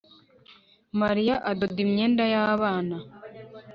[1.01, 2.97] Mariya adoda imyenda yabana